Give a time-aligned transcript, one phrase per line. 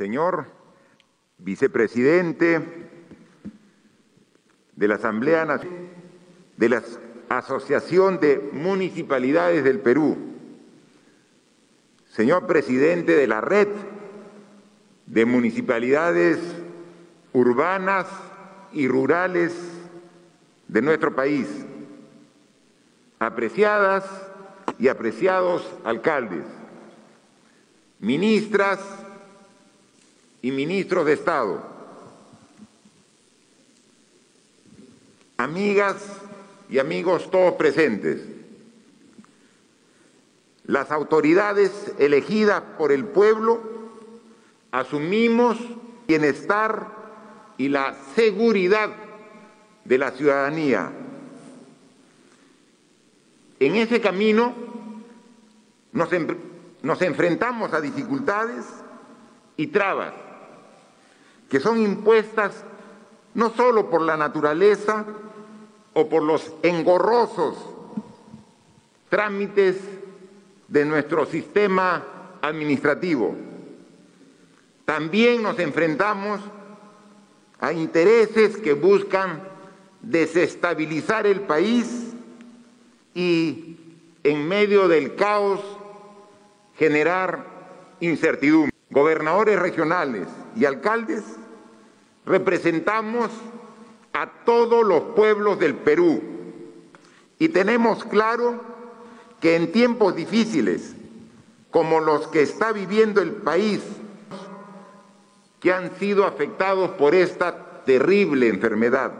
[0.00, 0.46] señor
[1.36, 2.58] vicepresidente
[4.74, 5.78] de la Asamblea Nacional,
[6.56, 6.82] de la
[7.28, 10.16] Asociación de Municipalidades del Perú,
[12.08, 13.68] señor presidente de la Red
[15.04, 16.38] de Municipalidades
[17.34, 18.06] Urbanas
[18.72, 19.52] y Rurales
[20.66, 21.46] de nuestro país,
[23.18, 24.06] apreciadas
[24.78, 26.46] y apreciados alcaldes,
[27.98, 28.80] ministras
[30.42, 31.62] y ministros de Estado,
[35.36, 35.96] amigas
[36.68, 38.20] y amigos todos presentes,
[40.64, 43.60] las autoridades elegidas por el pueblo
[44.70, 45.58] asumimos
[46.06, 46.86] bienestar
[47.58, 48.90] y la seguridad
[49.84, 50.92] de la ciudadanía.
[53.58, 54.54] En ese camino
[55.92, 56.08] nos,
[56.82, 58.64] nos enfrentamos a dificultades
[59.56, 60.14] y trabas
[61.50, 62.64] que son impuestas
[63.34, 65.04] no solo por la naturaleza
[65.92, 67.56] o por los engorrosos
[69.08, 69.76] trámites
[70.68, 72.04] de nuestro sistema
[72.40, 73.34] administrativo.
[74.84, 76.40] También nos enfrentamos
[77.58, 79.42] a intereses que buscan
[80.00, 82.14] desestabilizar el país
[83.12, 83.76] y
[84.22, 85.60] en medio del caos
[86.76, 87.44] generar
[88.00, 88.79] incertidumbre.
[88.90, 91.22] Gobernadores regionales y alcaldes
[92.26, 93.30] representamos
[94.12, 96.20] a todos los pueblos del Perú.
[97.38, 98.60] Y tenemos claro
[99.40, 100.96] que en tiempos difíciles
[101.70, 103.80] como los que está viviendo el país,
[105.60, 109.12] que han sido afectados por esta terrible enfermedad,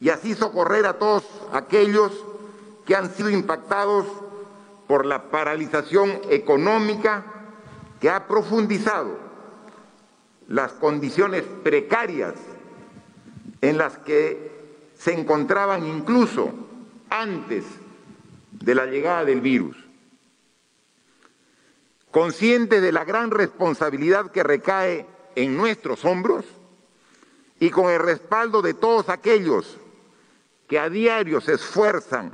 [0.00, 2.12] y así socorrer a todos aquellos
[2.84, 4.06] que han sido impactados
[4.86, 7.37] por la paralización económica
[8.00, 9.18] que ha profundizado
[10.48, 12.34] las condiciones precarias
[13.60, 14.50] en las que
[14.96, 16.52] se encontraban incluso
[17.10, 17.64] antes
[18.52, 19.76] de la llegada del virus.
[22.10, 26.44] Conscientes de la gran responsabilidad que recae en nuestros hombros
[27.60, 29.76] y con el respaldo de todos aquellos
[30.66, 32.32] que a diario se esfuerzan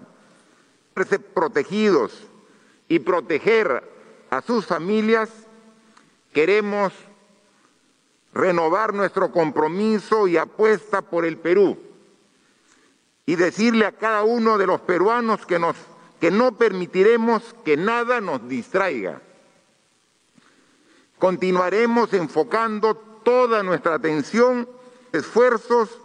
[0.94, 2.12] por protegidos
[2.88, 3.82] y proteger
[4.30, 5.30] a sus familias,
[6.34, 6.92] queremos
[8.34, 11.78] renovar nuestro compromiso y apuesta por el Perú
[13.24, 15.76] y decirle a cada uno de los peruanos que, nos,
[16.20, 19.22] que no permitiremos que nada nos distraiga.
[21.18, 24.68] Continuaremos enfocando toda nuestra atención,
[25.12, 26.00] esfuerzos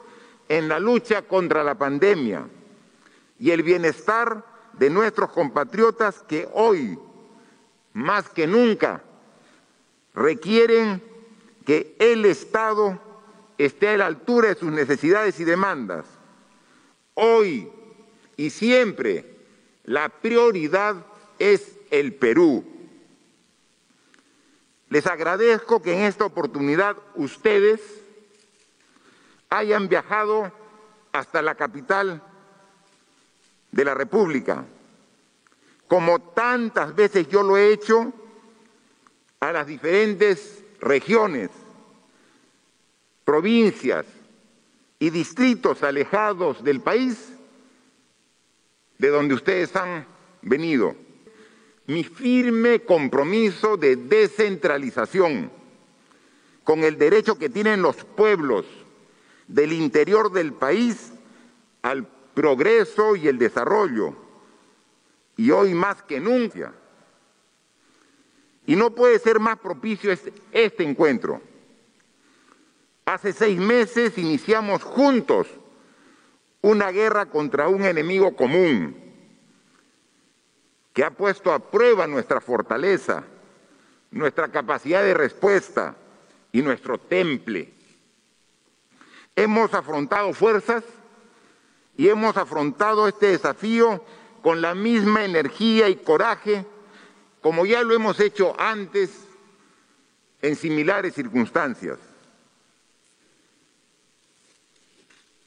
[0.48, 2.48] en la lucha contra la pandemia
[3.40, 6.98] y el bienestar de nuestros compatriotas que hoy,
[7.94, 9.04] más que nunca,
[10.14, 11.02] requieren
[11.66, 13.00] que el Estado
[13.58, 16.06] esté a la altura de sus necesidades y demandas.
[17.14, 17.70] Hoy
[18.38, 19.26] y siempre
[19.84, 21.06] la prioridad
[21.38, 22.64] es el Perú.
[24.90, 27.82] Les agradezco que en esta oportunidad ustedes
[29.50, 30.52] hayan viajado
[31.12, 32.24] hasta la capital
[33.72, 34.66] de la República,
[35.88, 38.14] como tantas veces yo lo he hecho
[39.40, 41.50] a las diferentes regiones,
[43.24, 44.06] provincias
[45.00, 47.34] y distritos alejados del país
[48.98, 50.06] de donde ustedes han
[50.42, 50.96] venido.
[51.88, 55.52] Mi firme compromiso de descentralización
[56.64, 58.66] con el derecho que tienen los pueblos
[59.48, 61.14] del interior del país
[61.82, 64.16] al progreso y el desarrollo.
[65.36, 66.74] Y hoy más que nunca
[68.70, 71.42] y no puede ser más propicio este, encuentro.
[73.04, 75.48] Hace seis meses iniciamos juntos
[76.62, 78.96] una guerra contra un enemigo común
[80.94, 83.24] que ha puesto a prueba nuestra fortaleza,
[84.12, 85.96] nuestra capacidad de respuesta
[86.52, 87.74] y nuestro temple.
[89.36, 90.84] Hemos afrontado fuerzas
[91.98, 94.06] y hemos afrontado este desafío
[94.44, 96.68] con la misma energía y coraje
[97.42, 99.12] como ya lo hemos hecho antes
[100.42, 101.98] en similares circunstancias.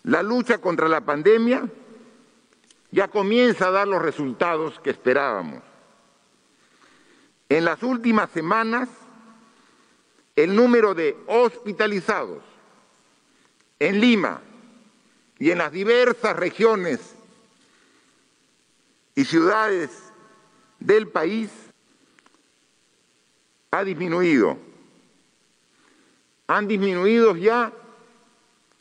[0.05, 1.69] La lucha contra la pandemia
[2.91, 5.63] ya comienza a dar los resultados que esperábamos.
[7.49, 8.89] En las últimas semanas,
[10.35, 12.43] el número de hospitalizados
[13.79, 14.41] en Lima
[15.39, 17.15] y en las diversas regiones
[19.15, 19.91] y ciudades
[20.79, 21.51] del país
[23.73, 24.59] ha disminuido.
[26.47, 27.73] han disminuido ya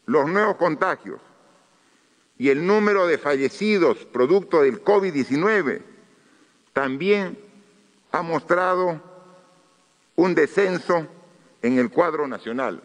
[0.06, 1.22] los nuevos contagios
[2.38, 5.82] y el número de fallecidos producto del COVID-19
[6.74, 7.40] también
[8.12, 9.02] ha mostrado
[10.18, 11.08] un descenso
[11.62, 12.84] en el cuadro nacional.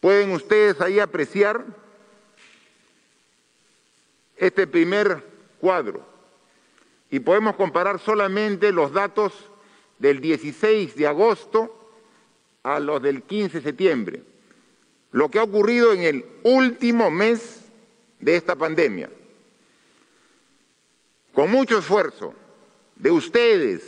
[0.00, 1.64] Pueden ustedes ahí apreciar
[4.36, 5.22] este primer
[5.60, 6.04] cuadro
[7.08, 9.32] y podemos comparar solamente los datos
[9.98, 11.90] del 16 de agosto
[12.62, 14.22] a los del 15 de septiembre,
[15.12, 17.60] lo que ha ocurrido en el último mes
[18.20, 19.08] de esta pandemia.
[21.32, 22.34] Con mucho esfuerzo
[22.96, 23.82] de ustedes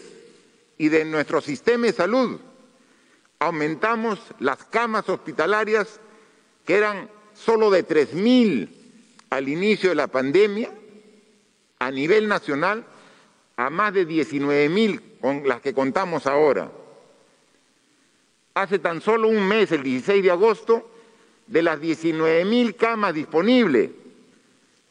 [0.77, 2.39] y de nuestro sistema de salud,
[3.39, 6.01] aumentamos las camas hospitalarias
[6.65, 8.69] que eran solo de 3.000
[9.31, 10.71] al inicio de la pandemia
[11.79, 12.85] a nivel nacional
[13.57, 16.71] a más de 19.000 con las que contamos ahora.
[18.55, 20.91] Hace tan solo un mes, el 16 de agosto,
[21.47, 23.91] de las 19.000 camas disponibles,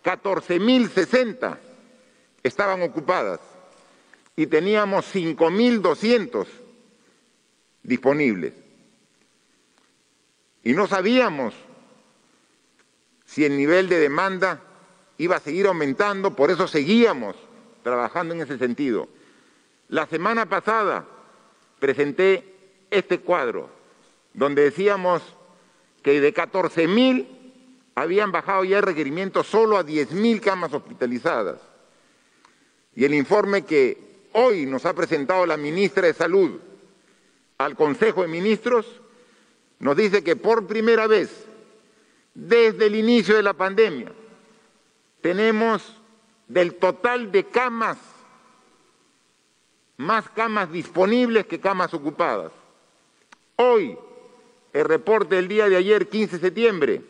[0.03, 1.57] 14.060
[2.43, 3.39] estaban ocupadas
[4.35, 6.47] y teníamos 5.200
[7.83, 8.53] disponibles.
[10.63, 11.53] Y no sabíamos
[13.25, 14.61] si el nivel de demanda
[15.17, 17.35] iba a seguir aumentando, por eso seguíamos
[17.83, 19.09] trabajando en ese sentido.
[19.89, 21.05] La semana pasada
[21.79, 22.55] presenté
[22.89, 23.69] este cuadro,
[24.33, 25.21] donde decíamos
[26.01, 27.27] que de 14 mil
[27.95, 31.59] habían bajado ya el requerimiento solo a 10 mil camas hospitalizadas.
[32.95, 36.59] Y el informe que hoy nos ha presentado la ministra de Salud
[37.57, 38.85] al Consejo de Ministros
[39.79, 41.45] nos dice que por primera vez,
[42.33, 44.11] desde el inicio de la pandemia,
[45.21, 45.95] tenemos
[46.47, 47.97] del total de camas,
[49.97, 52.53] más camas disponibles que camas ocupadas.
[53.55, 53.97] Hoy,
[54.73, 57.01] el reporte del día de ayer, 15 de septiembre,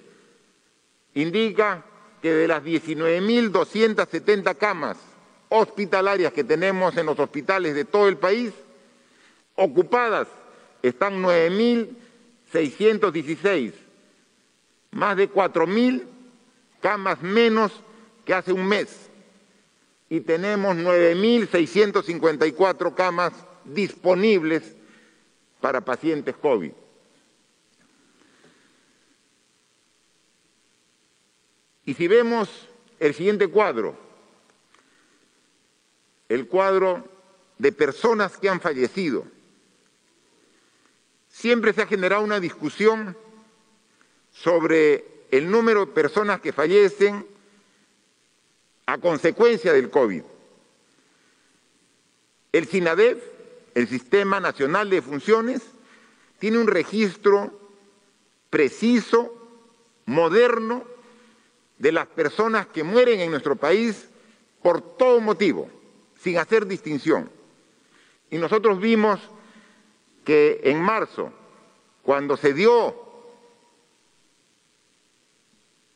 [1.14, 1.84] indica
[2.22, 4.98] que de las 19.270 camas
[5.50, 8.52] hospitalarias que tenemos en los hospitales de todo el país,
[9.56, 10.28] ocupadas
[10.82, 13.74] están 9.616,
[14.92, 16.04] más de 4.000
[16.82, 17.72] camas menos
[18.26, 19.07] que hace un mes.
[20.10, 23.34] Y tenemos 9.654 camas
[23.66, 24.64] disponibles
[25.60, 26.72] para pacientes COVID.
[31.86, 32.68] Y si vemos
[33.00, 33.96] el siguiente cuadro,
[36.30, 37.08] el cuadro
[37.58, 39.26] de personas que han fallecido,
[41.30, 43.18] siempre se ha generado una discusión
[44.32, 47.26] sobre el número de personas que fallecen
[48.88, 50.24] a consecuencia del COVID.
[52.54, 53.38] El SINADEF
[53.78, 55.62] el Sistema Nacional de Funciones
[56.40, 57.60] tiene un registro
[58.50, 59.32] preciso,
[60.08, 60.84] moderno,
[61.78, 64.10] de las personas que mueren en nuestro país
[64.64, 65.70] por todo motivo,
[66.20, 67.30] sin hacer distinción.
[68.32, 69.20] Y nosotros vimos
[70.26, 71.32] que en marzo,
[72.02, 72.96] cuando se dio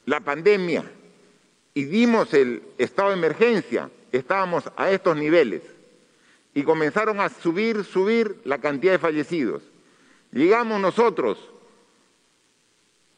[0.06, 0.84] la pandemia
[1.74, 5.62] y dimos el estado de emergencia, estábamos a estos niveles
[6.54, 9.64] y comenzaron a subir, subir la cantidad de fallecidos.
[10.32, 11.38] Llegamos nosotros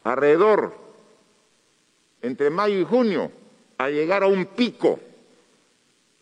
[0.04, 0.72] alrededor,
[2.22, 3.32] entre mayo y junio,
[3.78, 5.00] a llegar a un pico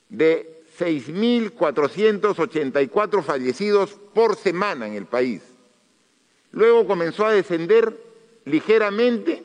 [0.08, 5.42] de 6.484 fallecidos por semana en el país.
[6.52, 8.00] Luego comenzó a descender
[8.44, 9.41] ligeramente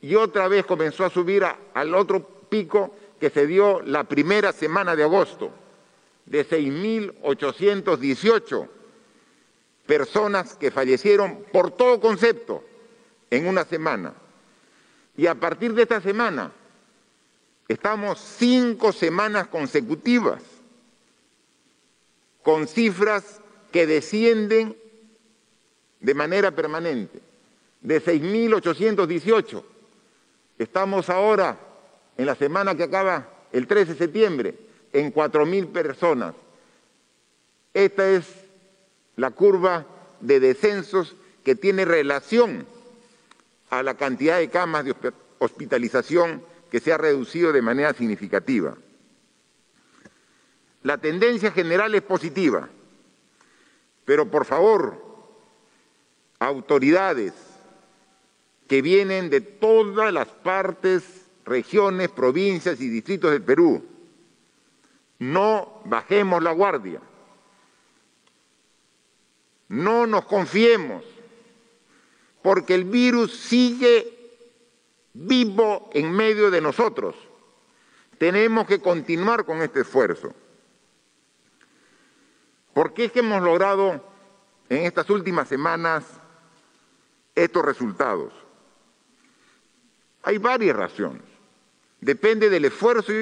[0.00, 4.94] y otra vez comenzó a subir al otro pico que se dio la primera semana
[4.94, 5.50] de agosto
[6.26, 8.68] de 6.818
[9.86, 12.62] personas que fallecieron por todo concepto
[13.30, 14.14] en una semana.
[15.16, 16.52] Y a partir de esta semana,
[17.66, 20.42] estamos cinco semanas consecutivas
[22.42, 23.40] con cifras
[23.72, 24.76] que descienden
[26.00, 27.20] de manera permanente,
[27.80, 29.62] de 6.818.
[30.58, 31.56] Estamos ahora,
[32.16, 34.54] en la semana que acaba el 13 de septiembre,
[34.92, 36.34] en 4.000 personas.
[37.72, 38.26] Esta es
[39.16, 39.86] la curva
[40.20, 42.66] de descensos que tiene relación
[43.70, 44.94] a la cantidad de camas de
[45.38, 48.76] hospitalización que se ha reducido de manera significativa.
[50.82, 52.68] La tendencia general es positiva,
[54.04, 55.02] pero por favor,
[56.38, 57.32] autoridades
[58.68, 61.02] que vienen de todas las partes,
[61.44, 63.84] regiones, provincias y distritos del Perú,
[65.18, 67.00] no bajemos la guardia.
[69.68, 71.04] No nos confiemos.
[72.40, 74.16] porque el virus sigue
[75.12, 77.16] vivo en medio de nosotros.
[78.16, 80.32] Tenemos que continuar con este esfuerzo.
[82.72, 84.02] ¿Por qué es que hemos logrado
[84.68, 86.04] en estas últimas semanas
[87.34, 88.32] estos resultados?
[90.22, 91.22] Hay varias razones.
[92.00, 93.12] Depende del esfuerzo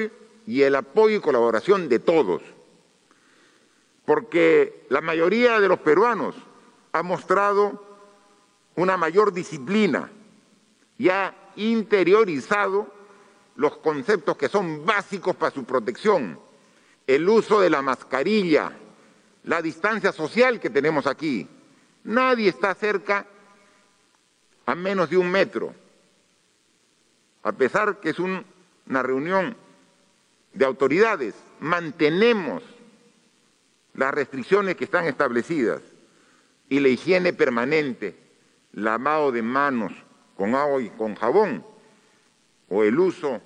[0.45, 2.41] y el apoyo y colaboración de todos.
[4.05, 6.35] Porque la mayoría de los peruanos
[6.93, 7.83] ha mostrado
[8.75, 10.09] una mayor disciplina
[10.97, 12.93] y ha interiorizado
[13.55, 16.39] los conceptos que son básicos para su protección,
[17.07, 18.71] el uso de la mascarilla,
[19.43, 21.47] la distancia social que tenemos aquí.
[22.03, 23.25] Nadie está cerca
[24.65, 25.73] a menos de un metro,
[27.47, 28.43] a pesar que es una
[29.03, 29.55] reunión
[30.51, 32.61] de autoridades, mantenemos
[33.93, 35.81] las restricciones que están establecidas
[36.67, 38.17] y la higiene permanente,
[38.73, 39.93] lavado de manos
[40.35, 41.63] con agua y con jabón,
[42.67, 43.41] o el uso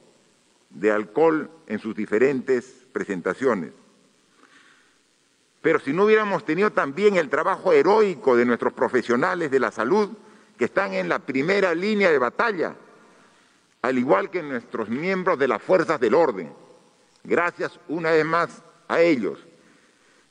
[0.71, 3.71] de alcohol en sus diferentes presentaciones.
[5.61, 10.09] Pero si no hubiéramos tenido también el trabajo heroico de nuestros profesionales de la salud,
[10.57, 12.75] que están en la primera línea de batalla,
[13.81, 16.53] al igual que nuestros miembros de las fuerzas del orden,
[17.23, 19.39] gracias una vez más a ellos.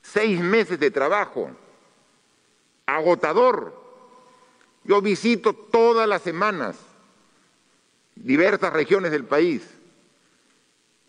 [0.03, 1.51] Seis meses de trabajo,
[2.87, 3.79] agotador.
[4.85, 6.79] Yo visito todas las semanas
[8.15, 9.63] diversas regiones del país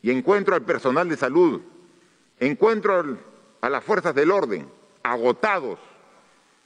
[0.02, 1.62] y encuentro al personal de salud,
[2.40, 3.18] encuentro
[3.62, 4.68] a las fuerzas del orden
[5.04, 5.80] agotados.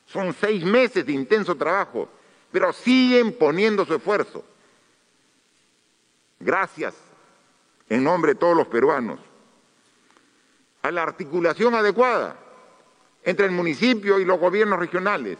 [0.05, 2.07] Son seis meses de intenso trabajo,
[2.51, 4.43] pero siguen poniendo su esfuerzo.
[6.45, 6.93] Gracias,
[7.89, 9.19] en nombre de todos los peruanos,
[10.83, 12.37] a la articulación adecuada
[13.23, 15.39] entre el municipio y los gobiernos regionales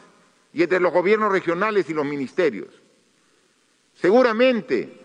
[0.52, 2.70] y entre los gobiernos regionales y los ministerios.
[3.94, 5.00] Seguramente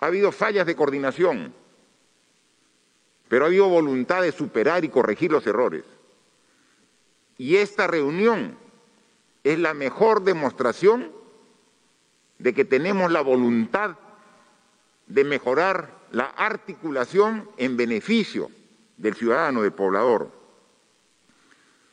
[0.00, 1.54] ha habido fallas de coordinación,
[3.28, 5.84] pero ha habido voluntad de superar y corregir los errores.
[7.38, 8.58] Y esta reunión
[9.44, 11.12] es la mejor demostración
[12.40, 13.96] de que tenemos la voluntad
[15.06, 18.50] de mejorar la articulación en beneficio
[18.96, 20.30] del ciudadano, del poblador.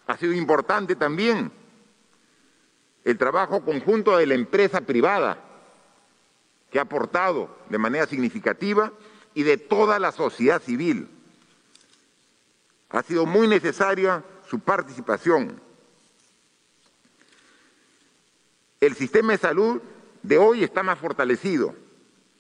[0.08, 1.52] Ha sido importante también
[3.04, 5.38] el trabajo conjunto de la empresa privada,
[6.72, 8.92] que ha aportado de manera significativa,
[9.34, 11.10] y de toda la sociedad civil.
[12.90, 15.60] Ha sido muy necesaria su participación.
[18.80, 19.82] El sistema de salud
[20.22, 21.76] de hoy está más fortalecido.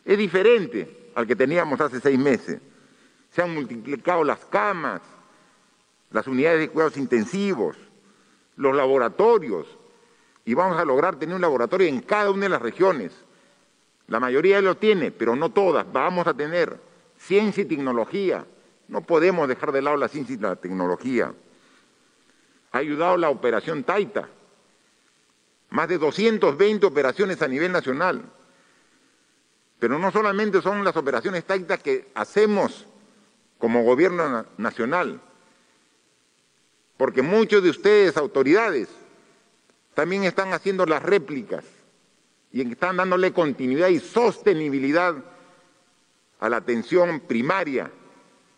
[0.05, 2.59] Es diferente al que teníamos hace seis meses.
[3.31, 5.01] Se han multiplicado las camas,
[6.11, 7.77] las unidades de cuidados intensivos,
[8.55, 9.67] los laboratorios,
[10.45, 13.11] y vamos a lograr tener un laboratorio en cada una de las regiones.
[14.07, 15.91] La mayoría lo tiene, pero no todas.
[15.91, 16.77] Vamos a tener
[17.17, 18.45] ciencia y tecnología.
[18.89, 21.33] No podemos dejar de lado la ciencia y la tecnología.
[22.73, 24.27] Ha ayudado la operación Taita.
[25.69, 28.23] Más de 220 operaciones a nivel nacional.
[29.83, 32.85] Pero no solamente son las operaciones Taita que hacemos
[33.57, 35.19] como gobierno nacional,
[36.95, 38.87] porque muchos de ustedes, autoridades,
[39.93, 41.65] también están haciendo las réplicas
[42.53, 45.15] y están dándole continuidad y sostenibilidad
[46.39, 47.91] a la atención primaria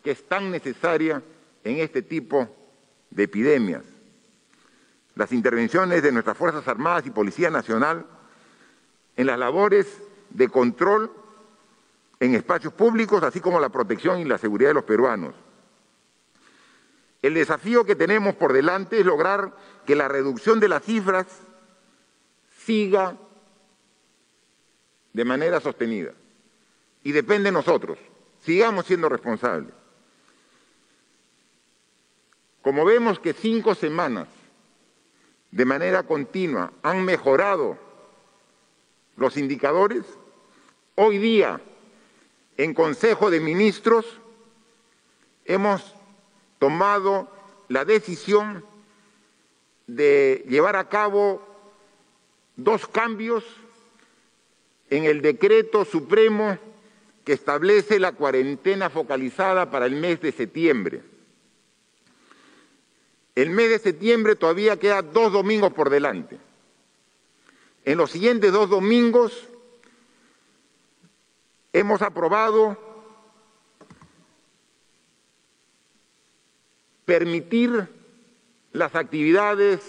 [0.04, 1.20] que es tan necesaria
[1.64, 2.48] en este tipo
[3.10, 3.82] de epidemias.
[5.16, 8.06] Las intervenciones de nuestras Fuerzas Armadas y Policía Nacional
[9.16, 9.88] en las labores
[10.36, 11.10] de control
[12.20, 15.34] en espacios públicos, así como la protección y la seguridad de los peruanos.
[17.22, 21.26] El desafío que tenemos por delante es lograr que la reducción de las cifras
[22.58, 23.16] siga
[25.14, 26.12] de manera sostenida.
[27.02, 27.98] Y depende de nosotros.
[28.42, 29.72] Sigamos siendo responsables.
[32.60, 34.28] Como vemos que cinco semanas
[35.50, 37.78] de manera continua han mejorado
[39.16, 40.04] los indicadores,
[40.96, 41.60] hoy día
[42.56, 44.06] en Consejo de Ministros
[45.44, 45.94] hemos
[46.58, 47.28] tomado
[47.68, 48.64] la decisión
[49.86, 51.46] de llevar a cabo
[52.56, 53.44] dos cambios
[54.88, 56.58] en el decreto supremo
[57.24, 61.02] que establece la cuarentena focalizada para el mes de septiembre.
[63.34, 66.38] El mes de septiembre todavía queda dos domingos por delante.
[67.84, 69.46] En los siguientes dos domingos
[71.78, 72.78] hemos aprobado
[77.04, 77.86] permitir
[78.72, 79.82] las actividades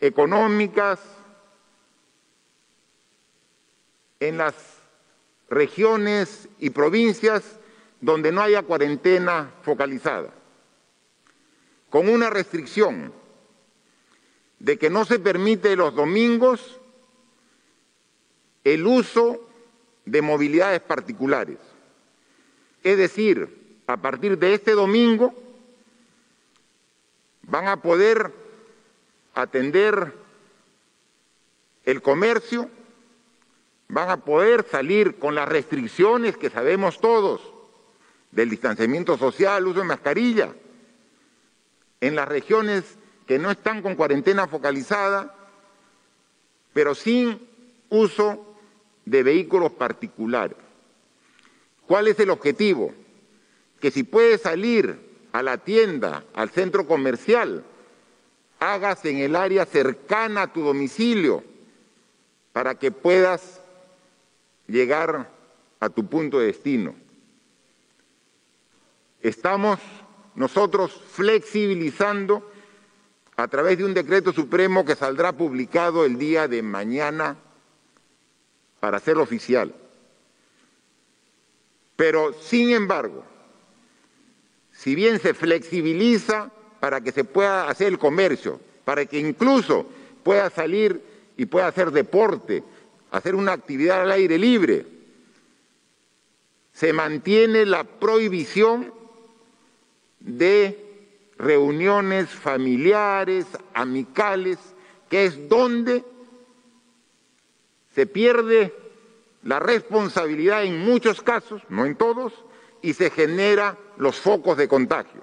[0.00, 1.00] económicas,
[4.20, 4.54] en las
[5.50, 7.58] regiones y provincias
[8.00, 10.32] donde no haya cuarentena focalizada,
[11.90, 13.12] con una restricción
[14.60, 16.78] de que no se permite los domingos
[18.62, 19.47] el uso
[20.10, 21.58] de movilidades particulares.
[22.82, 25.34] Es decir, a partir de este domingo
[27.42, 28.32] van a poder
[29.34, 30.14] atender
[31.84, 32.70] el comercio,
[33.88, 37.40] van a poder salir con las restricciones que sabemos todos
[38.30, 40.54] del distanciamiento social, uso de mascarilla,
[42.00, 45.34] en las regiones que no están con cuarentena focalizada,
[46.72, 47.40] pero sin
[47.88, 48.47] uso
[49.10, 50.56] de vehículos particulares.
[51.86, 52.92] ¿Cuál es el objetivo?
[53.80, 54.98] Que si puedes salir
[55.32, 57.64] a la tienda, al centro comercial,
[58.58, 61.42] hagas en el área cercana a tu domicilio
[62.52, 63.60] para que puedas
[64.66, 65.30] llegar
[65.80, 66.94] a tu punto de destino.
[69.22, 69.80] Estamos
[70.34, 72.50] nosotros flexibilizando
[73.36, 77.36] a través de un decreto supremo que saldrá publicado el día de mañana
[78.80, 79.74] para ser oficial.
[81.96, 83.24] Pero, sin embargo,
[84.72, 89.86] si bien se flexibiliza para que se pueda hacer el comercio, para que incluso
[90.22, 91.02] pueda salir
[91.36, 92.62] y pueda hacer deporte,
[93.10, 94.86] hacer una actividad al aire libre,
[96.72, 98.92] se mantiene la prohibición
[100.20, 100.78] de
[101.36, 104.58] reuniones familiares, amicales,
[105.08, 106.04] que es donde
[107.98, 108.72] se pierde
[109.42, 112.32] la responsabilidad en muchos casos, no en todos,
[112.80, 115.20] y se genera los focos de contagio.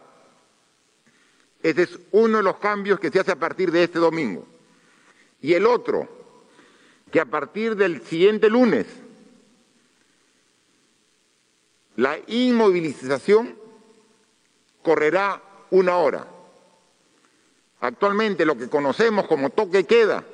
[1.63, 4.45] Ese es uno de los cambios que se hace a partir de este domingo.
[5.41, 6.09] Y el otro,
[7.13, 8.88] que a partir del siguiente lunes,
[11.95, 13.57] la inmovilización
[14.81, 16.27] correrá una hora.
[17.79, 20.25] Actualmente lo que conocemos como toque queda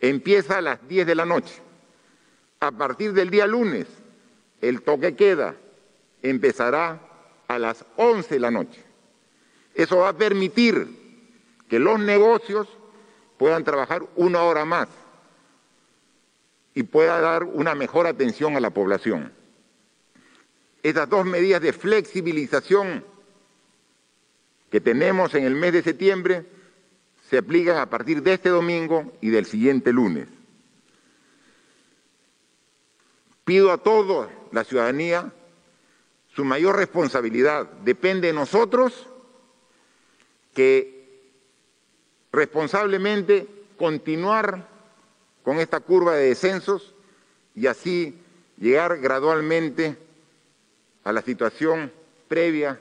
[0.00, 1.54] empieza a las 10 de la noche.
[2.60, 3.86] A partir del día lunes,
[4.60, 5.54] el toque queda
[6.22, 7.00] empezará
[7.48, 8.82] a las 11 de la noche.
[9.74, 10.88] Eso va a permitir
[11.68, 12.68] que los negocios
[13.38, 14.88] puedan trabajar una hora más
[16.74, 19.32] y pueda dar una mejor atención a la población.
[20.82, 23.04] Estas dos medidas de flexibilización
[24.70, 26.46] que tenemos en el mes de septiembre
[27.30, 30.26] se aplican a partir de este domingo y del siguiente lunes.
[33.44, 35.32] Pido a toda la ciudadanía
[36.34, 37.70] su mayor responsabilidad.
[37.84, 39.06] Depende de nosotros
[40.54, 41.30] que
[42.32, 43.46] responsablemente
[43.78, 44.66] continuar
[45.44, 46.96] con esta curva de descensos
[47.54, 48.18] y así
[48.58, 49.96] llegar gradualmente
[51.04, 51.92] a la situación
[52.26, 52.80] previa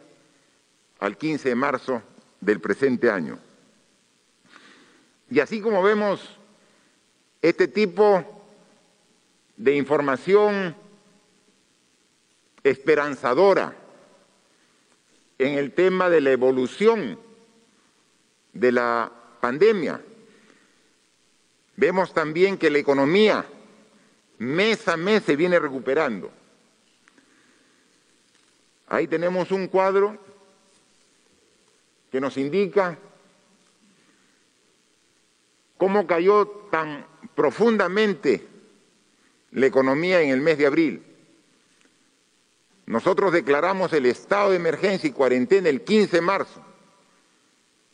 [0.98, 2.02] al 15 de marzo
[2.42, 3.38] del presente año.
[5.32, 6.22] Y así como vemos
[7.42, 8.24] este tipo
[9.58, 10.76] de información
[12.64, 13.76] esperanzadora
[15.38, 17.20] en el tema de la evolución
[18.54, 20.02] de la pandemia,
[21.76, 23.46] vemos también que la economía
[24.40, 26.32] mes a mes se viene recuperando.
[28.88, 30.18] Ahí tenemos un cuadro
[32.12, 32.98] que nos indica
[35.80, 38.46] cómo cayó tan profundamente
[39.52, 41.04] la economía en el mes de abril.
[42.86, 46.62] Nosotros declaramos el estado de emergencia y cuarentena el 15 de marzo.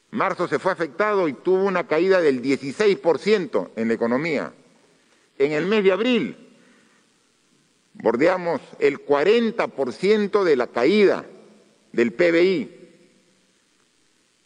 [0.10, 4.52] Marzo se fue afectado y tuvo una caída del 16% en la economía.
[5.38, 6.38] En el mes de abril
[7.94, 11.24] bordeamos el 40% de la caída
[11.92, 12.72] del PBI.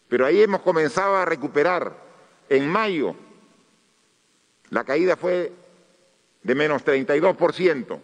[0.10, 2.10] Pero ahí hemos comenzado a recuperar.
[2.50, 3.16] En mayo
[4.70, 5.52] la caída fue
[6.44, 8.00] de menos 32%.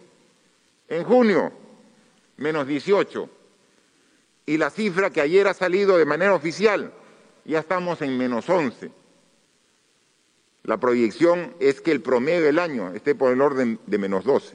[0.88, 1.52] En junio,
[2.36, 3.28] menos 18%.
[4.46, 6.92] Y la cifra que ayer ha salido de manera oficial,
[7.44, 8.90] ya estamos en menos 11%.
[10.62, 14.54] La proyección es que el promedio del año esté por el orden de menos 12%.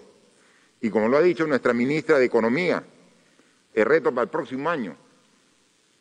[0.82, 2.84] Y como lo ha dicho nuestra ministra de Economía,
[3.74, 4.96] el reto para el próximo año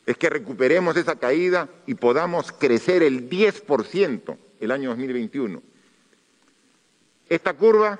[0.05, 5.61] es que recuperemos esa caída y podamos crecer el 10% el año 2021.
[7.31, 7.97] Esta curva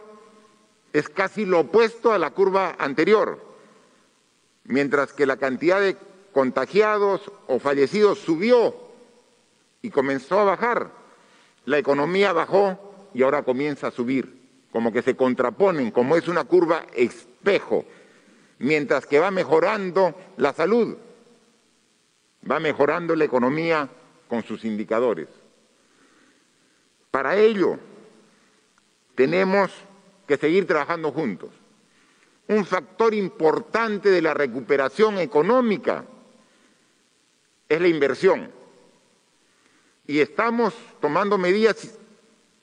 [0.92, 3.40] es casi lo opuesto a la curva anterior.
[4.66, 5.96] Mientras que la cantidad de
[6.34, 8.76] contagiados o fallecidos subió
[9.82, 10.92] y comenzó a bajar,
[11.64, 14.38] la economía bajó y ahora comienza a subir.
[14.70, 17.86] como que se contraponen, como es una curva espejo,
[18.60, 20.96] mientras que va mejorando la salud,
[22.50, 23.90] va mejorando la economía
[24.30, 25.28] con sus indicadores.
[27.12, 27.80] Para ello,
[29.22, 29.70] tenemos
[30.26, 31.52] que seguir trabajando juntos.
[32.48, 36.04] Un factor importante de la recuperación económica
[37.70, 38.50] es la inversión.
[40.08, 42.00] Y estamos tomando medidas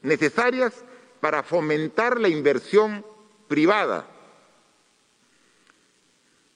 [0.03, 0.85] necesarias
[1.21, 3.07] para fomentar la inversión
[3.47, 4.05] privada,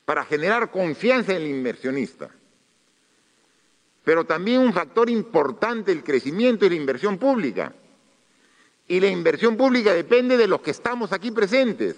[0.05, 2.29] para generar confianza en el inversionista.
[4.03, 7.73] Pero también un factor importante del crecimiento es la inversión pública.
[8.93, 11.97] Y la inversión pública depende de los que estamos aquí presentes.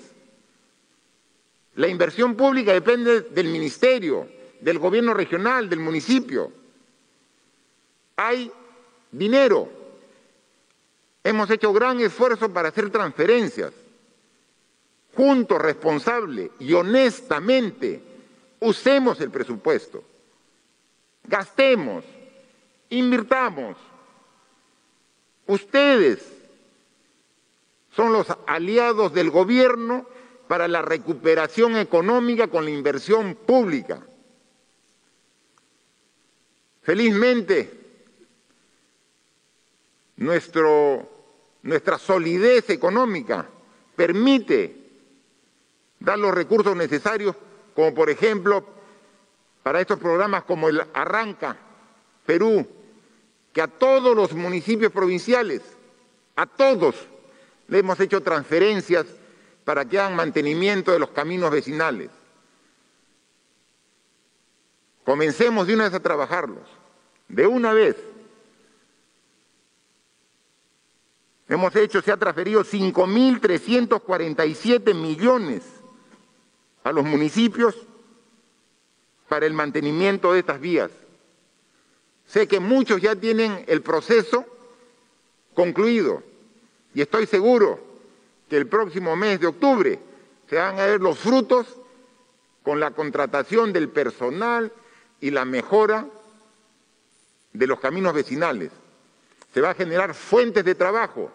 [1.75, 4.29] La inversión pública depende del ministerio,
[4.61, 6.53] del gobierno regional, del municipio.
[8.15, 8.49] Hay
[9.11, 9.69] dinero.
[11.25, 13.73] Hemos hecho gran esfuerzo para hacer transferencias.
[15.17, 18.01] Juntos, responsable y honestamente,
[18.61, 20.05] usemos el presupuesto.
[21.25, 22.05] Gastemos,
[22.89, 23.77] invirtamos.
[25.49, 26.34] Ustedes
[27.95, 30.07] son los aliados del gobierno
[30.49, 34.01] para la recuperación económica con la inversión pública.
[36.83, 37.71] Felizmente,
[40.17, 43.49] nuestra solidez económica
[43.97, 44.77] permite
[46.01, 47.37] dar los recursos necesarios,
[47.75, 48.65] como por ejemplo
[49.63, 51.57] para estos programas como el Arranca
[52.27, 52.67] Perú,
[53.53, 55.63] que a todos los municipios provinciales,
[56.37, 57.09] a todos,
[57.69, 59.07] le hemos hecho transferencias
[59.65, 62.11] para que hagan mantenimiento de los caminos vecinales.
[65.05, 66.67] Comencemos de una vez a trabajarlos,
[67.29, 67.97] de una vez.
[71.49, 75.63] Hemos hecho, se ha transferido 5.347 millones
[76.83, 77.77] a los municipios
[79.29, 80.91] para el mantenimiento de estas vías.
[82.27, 84.47] Sé que muchos ya tienen el proceso
[85.55, 86.23] concluido
[86.95, 87.81] y estoy seguro
[88.49, 89.99] que el próximo mes de octubre
[90.49, 91.67] se van a ver los frutos
[92.63, 94.73] con la contratación del personal
[95.21, 96.07] y la mejora
[97.53, 98.71] de los caminos vecinales.
[99.53, 101.31] Se va a generar fuentes de trabajo,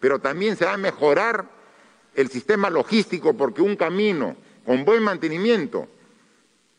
[0.00, 1.46] pero también se va a mejorar
[2.14, 4.36] el sistema logístico porque un camino
[4.66, 5.88] con buen mantenimiento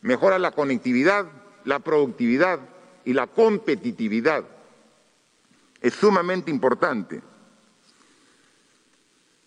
[0.00, 1.26] mejora la conectividad,
[1.64, 2.60] la productividad
[3.04, 4.44] y la competitividad.
[5.80, 7.20] Es sumamente importante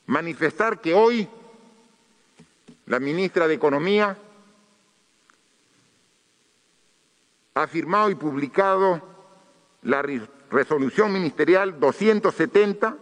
[0.07, 1.27] manifestar que hoy
[2.85, 4.17] la ministra de Economía
[7.53, 9.01] ha firmado y publicado
[9.83, 10.01] la
[10.49, 12.97] resolución ministerial 270,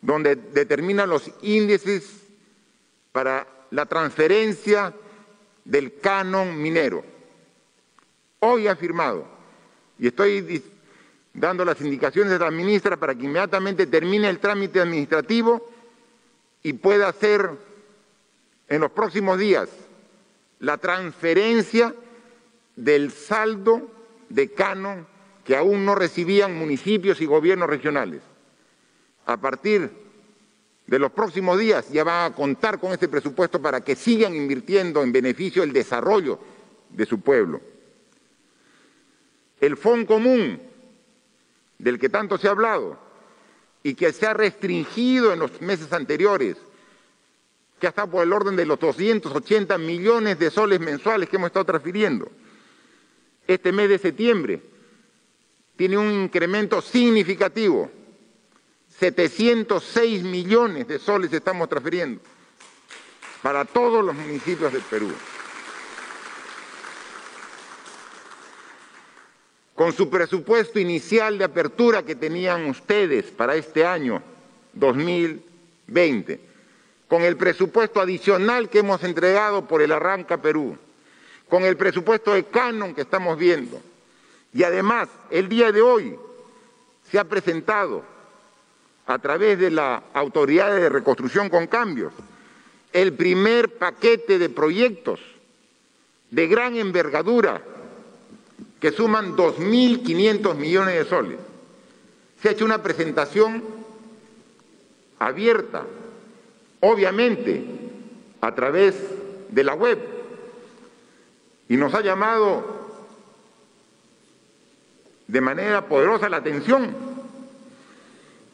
[0.00, 2.22] donde determina los índices
[3.12, 4.94] para la transferencia
[5.64, 7.04] del canon minero.
[8.38, 9.26] Hoy ha firmado,
[9.98, 10.40] y estoy
[11.36, 15.68] dando las indicaciones a la ministra para que inmediatamente termine el trámite administrativo
[16.62, 17.50] y pueda hacer
[18.68, 19.68] en los próximos días
[20.60, 21.94] la transferencia
[22.74, 23.90] del saldo
[24.30, 25.06] de canon
[25.44, 28.22] que aún no recibían municipios y gobiernos regionales.
[29.26, 29.90] A partir
[30.86, 35.02] de los próximos días ya van a contar con este presupuesto para que sigan invirtiendo
[35.02, 36.38] en beneficio del desarrollo
[36.90, 37.60] de su pueblo.
[39.60, 40.60] El Fondo Común
[41.78, 42.98] del que tanto se ha hablado
[43.82, 46.56] y que se ha restringido en los meses anteriores,
[47.78, 51.66] que ha por el orden de los 280 millones de soles mensuales que hemos estado
[51.66, 52.30] transfiriendo.
[53.46, 54.60] Este mes de septiembre
[55.76, 57.90] tiene un incremento significativo.
[58.98, 62.20] 706 millones de soles estamos transfiriendo
[63.42, 65.12] para todos los municipios del Perú.
[69.76, 74.22] Con su presupuesto inicial de apertura que tenían ustedes para este año
[74.72, 76.40] 2020,
[77.06, 80.78] con el presupuesto adicional que hemos entregado por el Arranca Perú,
[81.48, 83.80] con el presupuesto de Canon que estamos viendo.
[84.54, 86.16] Y además, el día de hoy
[87.10, 88.02] se ha presentado
[89.06, 92.14] a través de la Autoridad de Reconstrucción con Cambios
[92.94, 95.20] el primer paquete de proyectos
[96.30, 97.60] de gran envergadura
[98.80, 101.38] que suman 2.500 millones de soles.
[102.40, 103.62] Se ha hecho una presentación
[105.18, 105.84] abierta,
[106.80, 107.64] obviamente,
[108.40, 108.94] a través
[109.48, 109.98] de la web,
[111.68, 112.76] y nos ha llamado
[115.26, 116.94] de manera poderosa la atención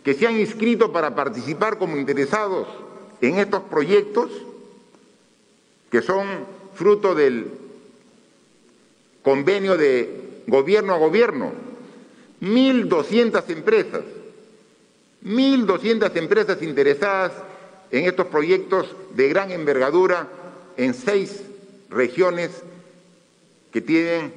[0.04, 2.66] que se han inscrito para participar como interesados
[3.20, 4.30] en estos proyectos,
[5.90, 6.26] que son
[6.74, 7.50] fruto del
[9.22, 11.52] convenio de gobierno a gobierno,
[12.40, 14.02] 1.200 empresas,
[15.24, 17.32] 1.200 empresas interesadas
[17.90, 20.28] en estos proyectos de gran envergadura
[20.76, 21.42] en seis
[21.90, 22.50] regiones
[23.70, 24.32] que tienen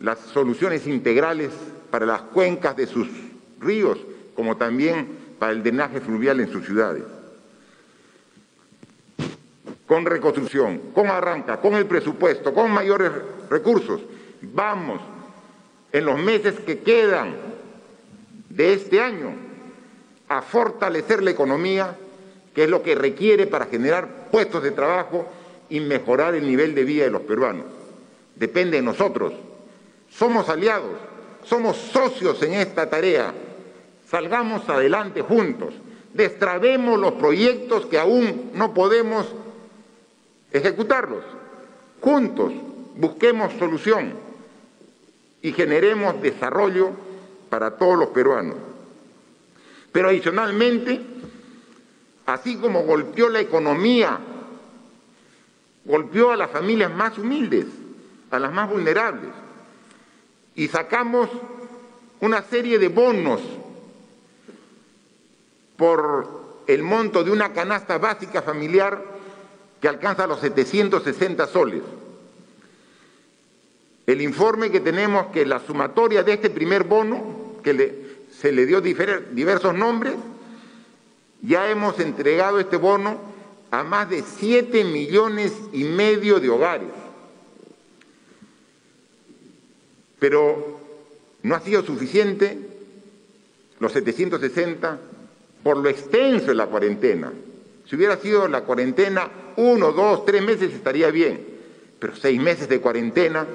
[0.00, 1.50] las soluciones integrales
[1.90, 3.08] para las cuencas de sus
[3.60, 3.98] ríos,
[4.34, 5.06] como también
[5.38, 7.04] para el drenaje fluvial en sus ciudades.
[9.86, 13.12] Con reconstrucción, con arranca, con el presupuesto, con mayores
[13.50, 14.00] recursos,
[14.40, 15.00] vamos
[15.92, 17.36] en los meses que quedan
[18.48, 19.32] de este año
[20.28, 21.96] a fortalecer la economía,
[22.54, 25.26] que es lo que requiere para generar puestos de trabajo
[25.68, 27.66] y mejorar el nivel de vida de los peruanos.
[28.36, 29.32] Depende de nosotros.
[30.10, 30.96] Somos aliados,
[31.44, 33.34] somos socios en esta tarea.
[34.08, 35.74] Salgamos adelante juntos,
[36.12, 39.26] destrabemos los proyectos que aún no podemos
[40.54, 41.24] ejecutarlos.
[42.00, 42.52] Juntos
[42.96, 44.14] busquemos solución
[45.42, 46.90] y generemos desarrollo
[47.50, 48.56] para todos los peruanos.
[49.92, 51.00] Pero adicionalmente,
[52.26, 54.18] así como golpeó la economía,
[55.84, 57.66] golpeó a las familias más humildes,
[58.30, 59.30] a las más vulnerables,
[60.54, 61.28] y sacamos
[62.20, 63.40] una serie de bonos
[65.76, 69.13] por el monto de una canasta básica familiar
[69.84, 71.82] que alcanza los 760 soles.
[74.06, 78.80] El informe que tenemos que la sumatoria de este primer bono, que se le dio
[78.80, 80.14] diversos nombres,
[81.42, 83.20] ya hemos entregado este bono
[83.70, 86.88] a más de 7 millones y medio de hogares.
[90.18, 90.80] Pero
[91.42, 92.56] no ha sido suficiente
[93.80, 94.98] los 760
[95.62, 97.30] por lo extenso de la cuarentena.
[97.84, 101.46] Si hubiera sido la cuarentena uno, dos, tres meses estaría bien,
[101.98, 103.46] pero seis meses de cuarentena,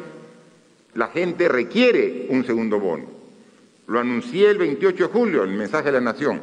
[0.95, 3.05] la gente requiere un segundo bono.
[3.87, 6.41] Lo anuncié el 28 de julio, el mensaje de la Nación.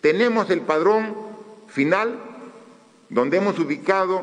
[0.00, 1.14] Tenemos el padrón
[1.68, 2.18] final
[3.08, 4.22] donde hemos ubicado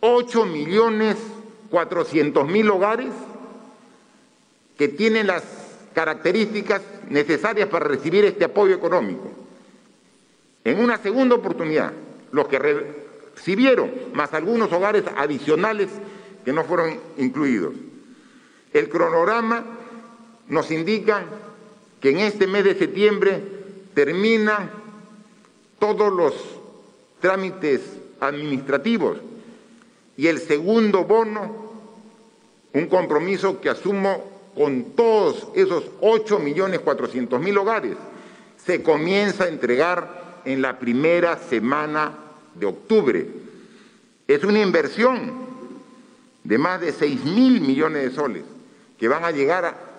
[0.00, 1.16] 8 millones
[1.72, 3.08] 400 mil hogares
[4.76, 5.42] que tienen las
[5.94, 9.30] características necesarias para recibir este apoyo económico.
[10.64, 11.92] En una segunda oportunidad,
[12.30, 12.58] los que
[13.34, 15.88] recibieron, más algunos hogares adicionales
[16.44, 17.74] que no fueron incluidos.
[18.72, 19.64] El cronograma
[20.48, 21.24] nos indican
[22.00, 23.40] que en este mes de septiembre
[23.94, 24.70] terminan
[25.78, 26.34] todos los
[27.20, 27.80] trámites
[28.20, 29.18] administrativos
[30.16, 31.72] y el segundo bono,
[32.72, 37.96] un compromiso que asumo con todos esos 8 millones 400 mil hogares,
[38.64, 42.21] se comienza a entregar en la primera semana
[42.54, 43.26] de octubre.
[44.26, 45.32] Es una inversión
[46.44, 48.42] de más de 6 mil millones de soles
[48.98, 49.92] que van a llegar a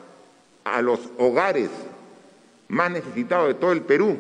[0.63, 1.69] a los hogares
[2.67, 4.17] más necesitados de todo el Perú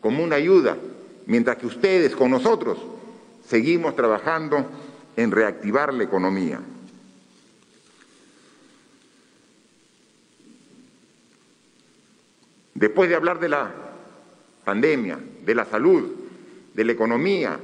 [0.00, 0.76] como una ayuda,
[1.26, 2.78] mientras que ustedes con nosotros
[3.46, 4.66] seguimos trabajando
[5.16, 6.60] en reactivar la economía.
[12.74, 13.70] Después de hablar de la
[14.64, 16.10] pandemia, de la salud,
[16.74, 17.58] de la economía,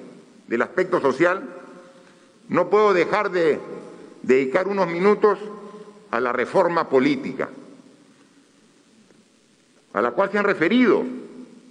[0.46, 1.42] del aspecto social,
[2.48, 3.58] no puedo dejar de
[4.22, 5.38] dedicar unos minutos
[6.10, 7.48] a la reforma política
[9.92, 11.02] a la cual se han referido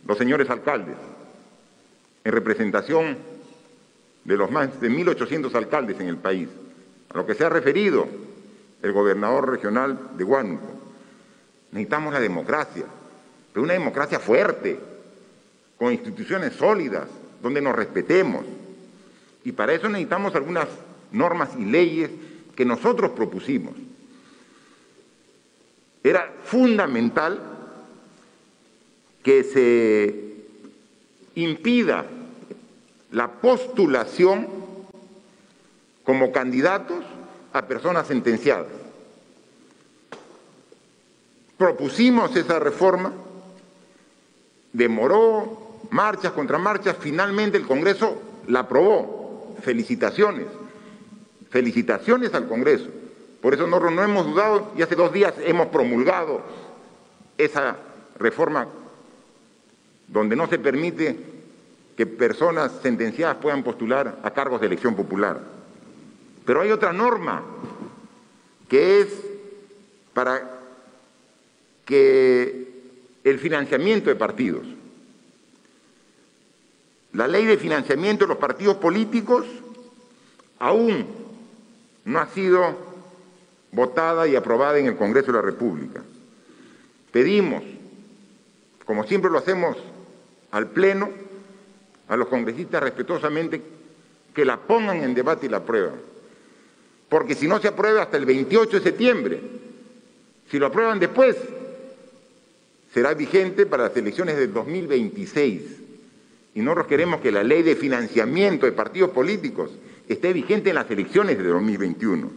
[0.05, 0.95] los señores alcaldes,
[2.23, 3.17] en representación
[4.23, 6.49] de los más de 1.800 alcaldes en el país,
[7.09, 8.07] a lo que se ha referido
[8.81, 10.67] el gobernador regional de Huánuco.
[11.71, 12.83] Necesitamos la democracia,
[13.53, 14.77] pero una democracia fuerte,
[15.77, 17.07] con instituciones sólidas,
[17.41, 18.45] donde nos respetemos.
[19.43, 20.67] Y para eso necesitamos algunas
[21.11, 22.11] normas y leyes
[22.55, 23.73] que nosotros propusimos.
[26.03, 27.39] Era fundamental
[29.23, 30.37] que se
[31.35, 32.05] impida
[33.11, 34.47] la postulación
[36.03, 37.03] como candidatos
[37.53, 38.67] a personas sentenciadas.
[41.57, 43.11] Propusimos esa reforma,
[44.71, 49.55] demoró marchas contra marchas, finalmente el Congreso la aprobó.
[49.61, 50.45] Felicitaciones,
[51.49, 52.87] felicitaciones al Congreso.
[53.41, 56.41] Por eso nosotros no hemos dudado y hace dos días hemos promulgado
[57.37, 57.77] esa
[58.19, 58.67] reforma
[60.07, 61.17] donde no se permite
[61.95, 65.41] que personas sentenciadas puedan postular a cargos de elección popular.
[66.45, 67.43] Pero hay otra norma
[68.69, 69.07] que es
[70.13, 70.59] para
[71.85, 72.67] que
[73.23, 74.76] el financiamiento de partidos.
[77.17, 79.43] La ley de financiamiento de los partidos políticos
[80.59, 81.03] aún
[82.05, 82.77] no ha sido
[83.71, 86.03] votada y aprobada en el Congreso de la República.
[87.11, 87.63] Pedimos,
[88.85, 89.77] como siempre lo hacemos
[90.51, 91.09] al Pleno,
[92.07, 93.63] a los congresistas respetuosamente
[94.31, 95.95] que la pongan en debate y la aprueban.
[97.09, 99.41] Porque si no se aprueba hasta el 28 de septiembre,
[100.51, 101.35] si lo aprueban después,
[102.93, 105.86] será vigente para las elecciones del 2026.
[106.57, 109.69] Y nosotros queremos que la ley de financiamiento de partidos políticos
[110.09, 112.31] esté vigente en las elecciones de 2021.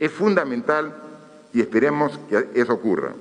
[0.00, 0.92] Es fundamental
[1.54, 3.14] y esperemos que eso ocurra.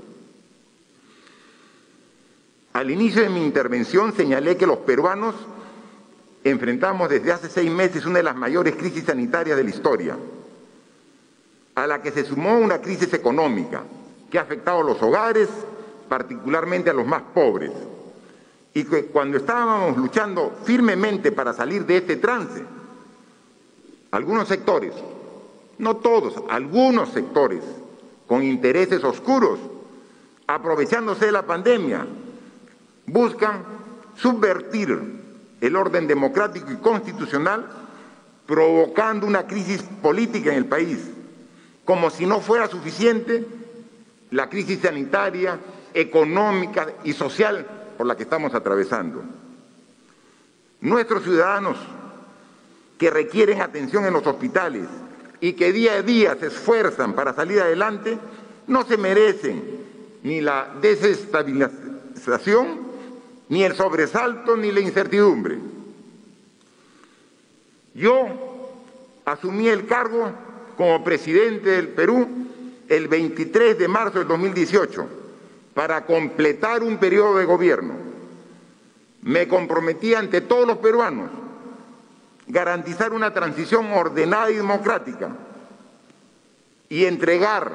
[2.73, 5.35] Al inicio de mi intervención señalé que los peruanos
[6.43, 10.17] enfrentamos desde hace seis meses una de las mayores crisis sanitarias de la historia,
[11.75, 13.83] a la que se sumó una crisis económica
[14.31, 15.49] que ha afectado a los hogares,
[16.09, 17.69] particularmente a los más pobres,
[18.73, 22.63] y que cuando estábamos luchando firmemente para salir de este trance,
[24.11, 24.93] algunos sectores,
[25.77, 27.63] no todos, algunos sectores,
[28.27, 29.59] con intereses oscuros,
[30.47, 32.07] aprovechándose de la pandemia,
[33.05, 33.63] buscan
[34.15, 35.21] subvertir
[35.59, 37.67] el orden democrático y constitucional,
[38.45, 40.99] provocando una crisis política en el país,
[41.83, 43.45] como si no fuera suficiente
[44.29, 45.59] la crisis sanitaria,
[45.93, 49.21] económica y social por la que estamos atravesando.
[50.79, 51.77] Nuestros ciudadanos
[52.97, 54.87] que requieren atención en los hospitales
[55.39, 58.17] y que día a día se esfuerzan para salir adelante,
[58.65, 59.61] no se merecen
[60.23, 62.87] ni la desestabilización
[63.49, 65.59] ni el sobresalto ni la incertidumbre.
[67.93, 68.71] Yo
[69.25, 70.31] asumí el cargo
[70.75, 72.27] como presidente del Perú
[72.89, 75.20] el 23 de marzo del 2018
[75.73, 77.93] para completar un periodo de gobierno.
[79.21, 81.29] Me comprometí ante todos los peruanos
[82.47, 85.29] garantizar una transición ordenada y democrática
[86.89, 87.71] y entregar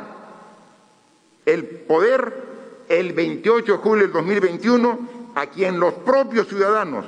[1.46, 2.44] el poder
[2.88, 4.98] el 28 de julio del 2021
[5.34, 7.06] a quien los propios ciudadanos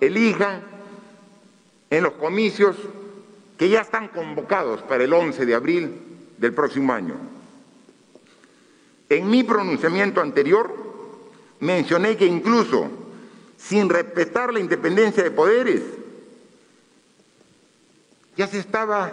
[0.00, 0.62] elijan
[1.90, 2.76] en los comicios
[3.56, 5.92] que ya están convocados para el 11 de abril
[6.36, 7.14] del próximo año.
[9.08, 10.74] En mi pronunciamiento anterior
[11.60, 12.88] mencioné que incluso
[13.56, 15.82] sin respetar la independencia de poderes,
[18.36, 19.10] ya se estaba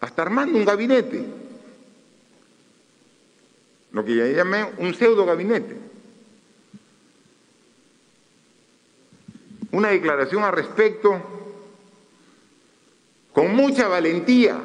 [0.00, 1.24] hasta armando un gabinete,
[3.92, 5.84] lo que llamé un pseudo gabinete.
[9.74, 11.20] una declaración al respecto
[13.32, 14.62] con mucha valentía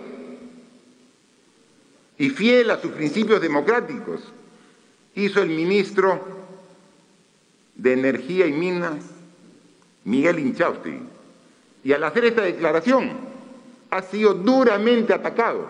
[2.19, 4.21] y fiel a sus principios democráticos,
[5.15, 6.19] hizo el ministro
[7.75, 8.97] de Energía y Minas,
[10.03, 10.99] Miguel Inchausti.
[11.83, 13.11] Y al hacer esta declaración
[13.89, 15.65] ha sido duramente atacado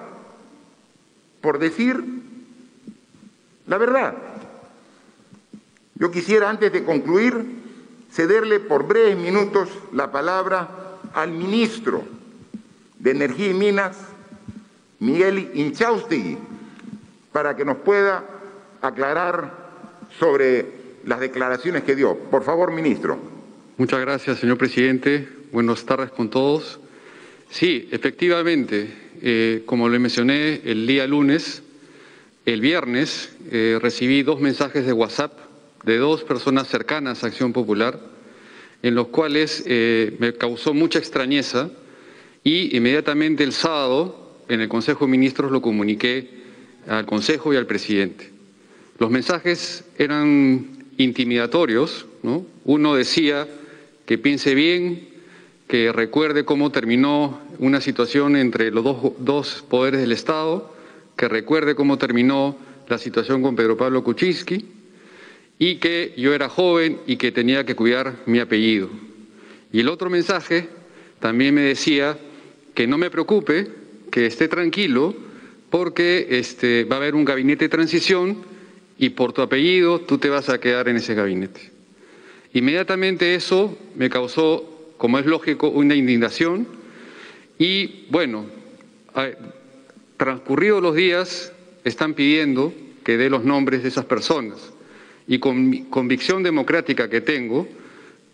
[1.40, 2.04] por decir
[3.68, 4.16] la verdad.
[5.96, 7.46] Yo quisiera, antes de concluir,
[8.12, 12.04] cederle por breves minutos la palabra al ministro
[12.98, 13.98] de Energía y Minas,
[15.00, 16.38] Miguel Inchaustegui,
[17.32, 18.26] para que nos pueda
[18.82, 19.70] aclarar
[20.20, 20.66] sobre
[21.06, 22.18] las declaraciones que dio.
[22.18, 23.18] Por favor, ministro.
[23.78, 25.28] Muchas gracias, señor presidente.
[25.52, 26.80] Buenas tardes con todos.
[27.50, 31.64] Sí, efectivamente, eh, como le mencioné el día lunes,
[32.46, 35.34] el viernes eh, recibí dos mensajes de WhatsApp
[35.84, 38.00] de dos personas cercanas a Acción Popular,
[38.84, 41.70] en los cuales eh, me causó mucha extrañeza
[42.44, 46.28] y inmediatamente el sábado en el Consejo de Ministros lo comuniqué
[46.88, 48.30] al Consejo y al presidente.
[48.98, 52.06] Los mensajes eran intimidatorios,
[52.66, 53.48] Uno decía
[54.06, 55.08] que piense bien,
[55.68, 60.74] que recuerde cómo terminó una situación entre los dos, dos poderes del Estado,
[61.16, 62.58] que recuerde cómo terminó
[62.90, 64.66] la situación con Pedro Pablo Kuczynski,
[65.60, 68.90] y que yo era joven y que tenía que cuidar mi apellido.
[69.72, 70.68] Y el otro mensaje
[71.20, 72.18] también me decía
[72.74, 73.68] que no me preocupe,
[74.12, 75.16] que esté tranquilo,
[75.70, 78.38] porque este, va a haber un gabinete de transición
[78.98, 81.72] y por tu apellido tú te vas a quedar en ese gabinete.
[82.54, 86.68] Inmediatamente eso me causó, como es lógico, una indignación
[87.58, 88.46] y bueno,
[90.18, 91.54] transcurridos los días
[91.84, 94.74] están pidiendo que dé los nombres de esas personas
[95.28, 97.68] y con convicción democrática que tengo,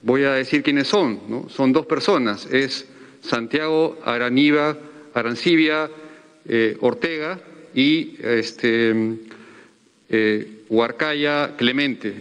[0.01, 1.19] voy a decir quiénes son.
[1.49, 2.87] Son dos personas, es
[3.21, 4.77] Santiago Araniva,
[5.15, 5.89] Arancibia
[6.47, 7.39] eh, Ortega
[7.73, 8.93] y este,
[10.09, 12.13] eh, Huarcaya Clemente.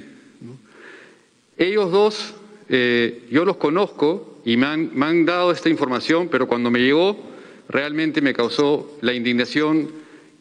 [1.59, 2.34] Ellos dos,
[2.68, 7.18] eh, yo los conozco y me han, dado esta información, pero cuando me llegó
[7.68, 9.90] realmente me causó la indignación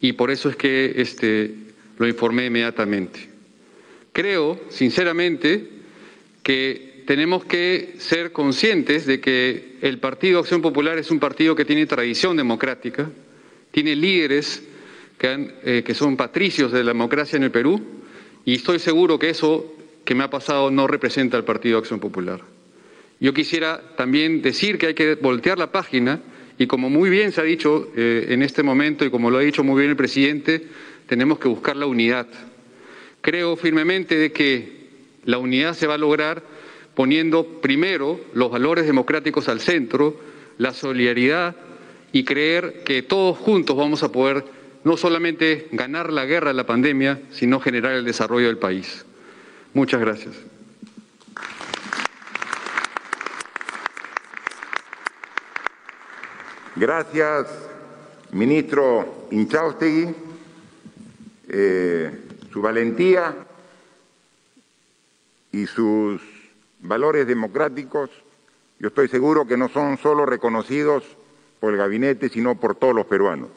[0.00, 1.54] y por eso es que este,
[1.98, 3.28] lo informé inmediatamente.
[4.12, 5.68] Creo, sinceramente,
[6.44, 11.64] que tenemos que ser conscientes de que el Partido Acción Popular es un partido que
[11.64, 13.10] tiene tradición democrática,
[13.70, 14.62] tiene líderes
[15.18, 17.80] que, eh, que son patricios de la democracia en el Perú
[18.44, 19.74] y estoy seguro que eso
[20.04, 22.40] que me ha pasado no representa al Partido Acción Popular.
[23.20, 26.20] Yo quisiera también decir que hay que voltear la página
[26.58, 29.42] y como muy bien se ha dicho eh, en este momento y como lo ha
[29.42, 30.62] dicho muy bien el presidente,
[31.06, 32.26] tenemos que buscar la unidad.
[33.20, 34.84] Creo firmemente de que
[35.24, 36.53] la unidad se va a lograr
[36.94, 40.16] poniendo primero los valores democráticos al centro,
[40.58, 41.56] la solidaridad
[42.12, 44.44] y creer que todos juntos vamos a poder
[44.84, 49.04] no solamente ganar la guerra de la pandemia, sino generar el desarrollo del país.
[49.72, 50.34] Muchas gracias.
[56.76, 57.46] Gracias,
[58.32, 60.14] ministro Inchaustegui.
[61.48, 62.10] Eh,
[62.52, 63.34] su valentía
[65.52, 66.20] y sus
[66.84, 68.10] valores democráticos,
[68.78, 71.02] yo estoy seguro que no son solo reconocidos
[71.58, 73.48] por el gabinete, sino por todos los peruanos.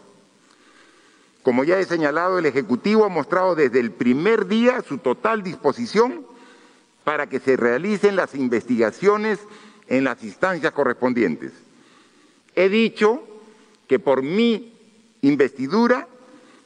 [1.43, 6.25] Como ya he señalado, el Ejecutivo ha mostrado desde el primer día su total disposición
[7.03, 9.39] para que se realicen las investigaciones
[9.87, 11.53] en las instancias correspondientes.
[12.55, 13.23] He dicho
[13.87, 14.73] que por mi
[15.21, 16.07] investidura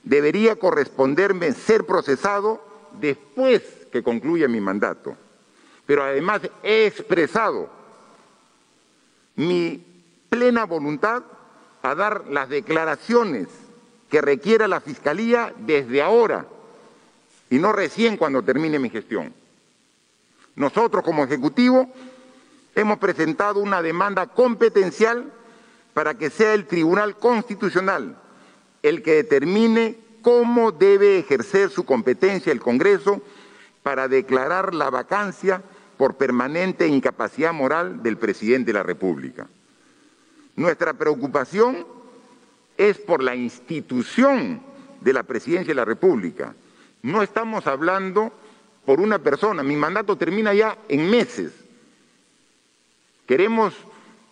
[0.03, 2.63] debería corresponderme ser procesado
[2.99, 5.15] después que concluya mi mandato.
[5.91, 7.67] Pero además he expresado
[9.35, 9.85] mi
[10.29, 11.21] plena voluntad
[11.81, 13.49] a dar las declaraciones
[14.09, 16.45] que requiera la Fiscalía desde ahora
[17.49, 19.33] y no recién cuando termine mi gestión.
[20.55, 21.91] Nosotros como Ejecutivo
[22.73, 25.29] hemos presentado una demanda competencial
[25.93, 28.15] para que sea el Tribunal Constitucional
[28.81, 33.21] el que determine cómo debe ejercer su competencia el Congreso
[33.83, 35.61] para declarar la vacancia
[36.01, 39.47] por permanente incapacidad moral del presidente de la República.
[40.55, 41.85] Nuestra preocupación
[42.75, 44.63] es por la institución
[44.99, 46.55] de la presidencia de la República.
[47.03, 48.33] No estamos hablando
[48.83, 49.61] por una persona.
[49.61, 51.53] Mi mandato termina ya en meses.
[53.27, 53.75] Queremos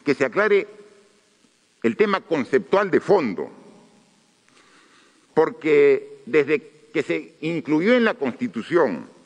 [0.03, 0.65] que se aclare
[1.83, 3.47] el tema conceptual de fondo,
[5.35, 9.18] porque desde que se incluyó en la Constitución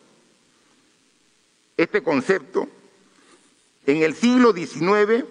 [1.77, 2.67] este concepto,
[3.85, 5.25] en el siglo XIX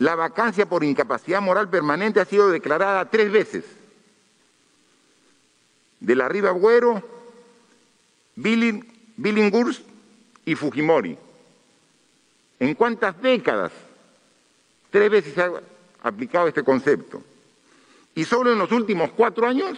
[0.00, 3.64] la vacancia por incapacidad moral permanente ha sido declarada tres veces.
[6.00, 7.02] De la Riva Agüero,
[8.34, 9.82] Billinghurst
[10.46, 11.18] y Fujimori.
[12.60, 13.72] ¿En cuántas décadas?
[14.88, 15.52] Tres veces se ha
[16.02, 17.22] aplicado este concepto.
[18.14, 19.76] Y solo en los últimos cuatro años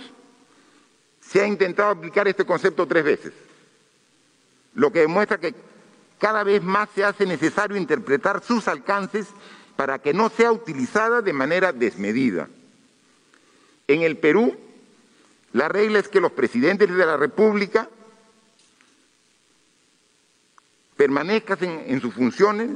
[1.21, 3.33] se ha intentado aplicar este concepto tres veces.
[4.75, 5.55] Lo que demuestra que
[6.19, 9.27] cada vez más se hace necesario interpretar sus alcances
[9.77, 12.49] para que no sea utilizada de manera desmedida.
[13.89, 14.57] En el Perú,
[15.53, 17.89] la regla es que los presidentes de la República
[20.97, 22.71] permanezcan en, sus funciones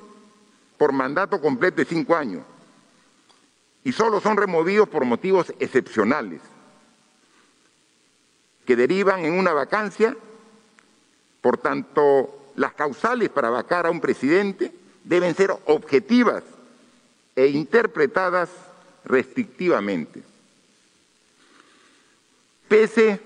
[0.77, 2.43] por mandato completo de cinco años
[3.85, 6.41] y solo son removidos por motivos excepcionales
[8.67, 10.17] que derivan en una vacancia.
[11.47, 14.73] Por tanto, las causales para vacar a un presidente
[15.05, 16.43] deben ser objetivas
[17.37, 18.51] e interpretadas
[19.05, 20.25] restrictivamente.
[22.67, 23.21] Pese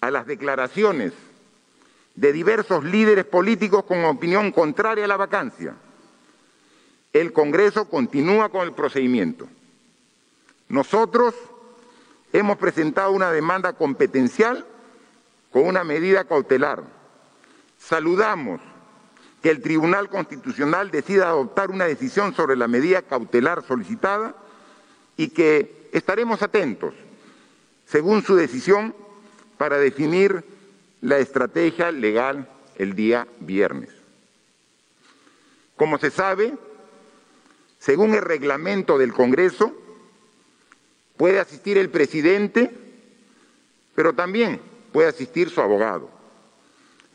[0.00, 1.12] a las declaraciones
[2.16, 5.76] de diversos líderes políticos con opinión contraria a la vacancia,
[7.12, 9.46] el Congreso continúa con el procedimiento.
[10.68, 11.36] Nosotros
[12.32, 14.66] hemos presentado una demanda competencial
[15.52, 17.03] con una medida cautelar.
[17.86, 18.60] Saludamos
[19.42, 24.34] que el Tribunal Constitucional decida adoptar una decisión sobre la medida cautelar solicitada
[25.18, 26.94] y que estaremos atentos,
[27.84, 28.94] según su decisión,
[29.58, 30.44] para definir
[31.02, 33.90] la estrategia legal el día viernes.
[35.76, 36.54] Como se sabe,
[37.78, 39.74] según el reglamento del Congreso,
[41.18, 42.70] puede asistir el presidente,
[43.94, 44.58] pero también
[44.90, 46.13] puede asistir su abogado.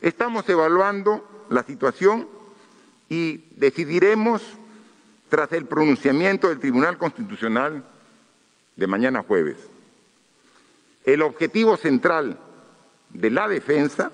[0.00, 2.26] Estamos evaluando la situación
[3.10, 4.42] y decidiremos
[5.28, 7.84] tras el pronunciamiento del Tribunal Constitucional
[8.76, 9.58] de mañana jueves.
[11.04, 12.38] El objetivo central
[13.10, 14.10] de la defensa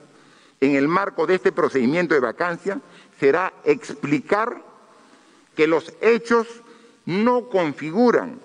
[0.61, 2.81] en el marco de este procedimiento de vacancia
[3.21, 4.63] será explicar
[5.55, 6.49] que los hechos
[7.05, 8.41] no configuran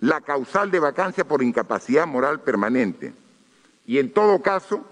[0.00, 3.12] la causal de vacancia por incapacidad moral permanente
[3.86, 4.84] y en todo caso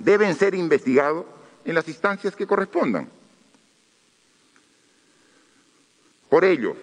[0.00, 1.26] deben ser investigados
[1.64, 3.08] en las instancias que correspondan.
[6.28, 6.76] Por ello,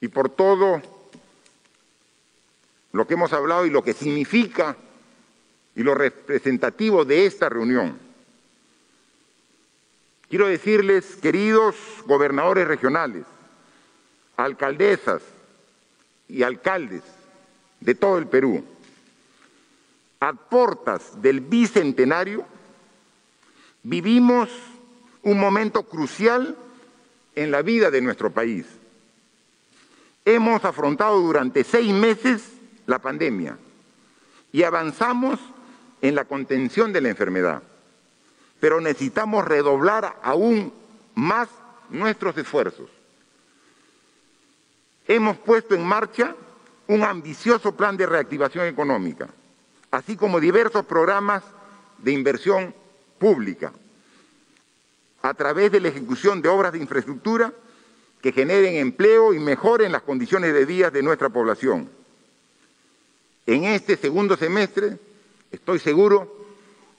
[0.00, 0.82] y por todo
[2.92, 4.76] lo que hemos hablado y lo que significa
[5.74, 7.98] y lo representativo de esta reunión,
[10.28, 13.24] quiero decirles, queridos gobernadores regionales,
[14.36, 15.22] alcaldesas
[16.28, 17.02] y alcaldes
[17.80, 18.64] de todo el Perú,
[20.22, 22.46] a portas del bicentenario,
[23.82, 24.48] vivimos
[25.24, 26.56] un momento crucial
[27.34, 28.64] en la vida de nuestro país.
[30.24, 32.52] Hemos afrontado durante seis meses
[32.86, 33.58] la pandemia
[34.52, 35.40] y avanzamos
[36.00, 37.60] en la contención de la enfermedad,
[38.60, 40.72] pero necesitamos redoblar aún
[41.16, 41.48] más
[41.90, 42.88] nuestros esfuerzos.
[45.08, 46.36] Hemos puesto en marcha
[46.86, 49.28] un ambicioso plan de reactivación económica,
[49.92, 51.44] así como diversos programas
[51.98, 52.74] de inversión
[53.18, 53.72] pública
[55.20, 57.52] a través de la ejecución de obras de infraestructura
[58.20, 61.88] que generen empleo y mejoren las condiciones de vida de nuestra población.
[63.46, 64.98] En este segundo semestre
[65.52, 66.32] estoy seguro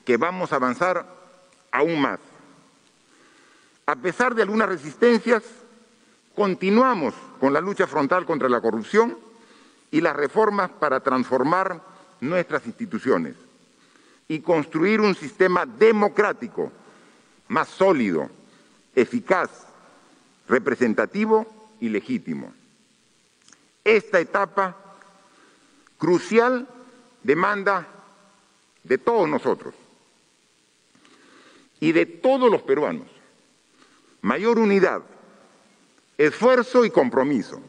[0.05, 1.05] que vamos a avanzar
[1.71, 2.19] aún más.
[3.85, 5.43] A pesar de algunas resistencias,
[6.35, 9.17] continuamos con la lucha frontal contra la corrupción
[9.91, 11.92] y las reformas para transformar
[12.29, 13.35] nuestras instituciones
[14.27, 16.71] y construir un sistema democrático
[17.47, 18.29] más sólido,
[18.95, 19.49] eficaz,
[20.47, 21.45] representativo
[21.79, 22.53] y legítimo.
[23.83, 24.77] Esta etapa
[25.97, 26.67] crucial
[27.21, 27.87] demanda
[28.83, 29.73] de todos nosotros
[31.79, 33.07] y de todos los peruanos
[34.23, 35.03] mayor unidad,
[36.17, 37.61] esfuerzo y compromiso,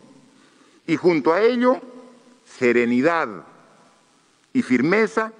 [0.86, 1.80] y junto a ello
[2.46, 3.44] serenidad
[4.54, 5.32] y firmeza